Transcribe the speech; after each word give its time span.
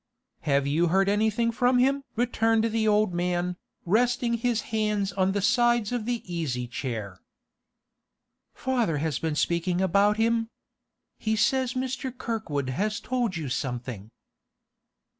'Have 0.39 0.65
you 0.65 0.87
heard 0.87 1.07
anything 1.07 1.51
from 1.51 1.77
him?' 1.77 2.03
returned 2.15 2.63
the 2.63 2.87
old 2.87 3.13
man, 3.13 3.55
resting 3.85 4.33
his 4.33 4.61
hands 4.73 5.13
on 5.13 5.31
the 5.33 5.43
sides 5.43 5.91
of 5.91 6.05
the 6.05 6.23
easy 6.25 6.65
chair. 6.65 7.21
'Father 8.55 8.97
has 8.97 9.19
been 9.19 9.35
speaking 9.35 9.79
about 9.79 10.17
him. 10.17 10.49
He 11.19 11.35
says 11.35 11.75
Mr. 11.75 12.11
Kirkwood 12.17 12.69
has 12.69 12.99
told 12.99 13.37
you 13.37 13.47
something. 13.47 14.09